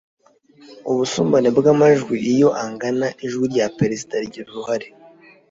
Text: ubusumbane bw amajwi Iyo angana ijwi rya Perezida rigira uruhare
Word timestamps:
ubusumbane 0.91 1.49
bw 1.57 1.65
amajwi 1.73 2.15
Iyo 2.33 2.49
angana 2.63 3.07
ijwi 3.25 3.45
rya 3.53 3.65
Perezida 3.77 4.13
rigira 4.21 4.47
uruhare 4.49 4.87